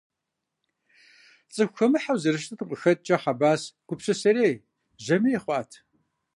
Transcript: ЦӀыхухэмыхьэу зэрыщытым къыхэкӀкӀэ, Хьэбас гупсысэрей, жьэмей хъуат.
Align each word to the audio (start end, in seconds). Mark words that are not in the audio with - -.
ЦӀыхухэмыхьэу 1.53 2.17
зэрыщытым 2.21 2.67
къыхэкӀкӀэ, 2.69 3.17
Хьэбас 3.23 3.61
гупсысэрей, 3.87 4.55
жьэмей 5.03 5.39
хъуат. 5.43 5.71